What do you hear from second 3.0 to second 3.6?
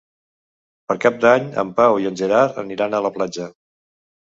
la platja.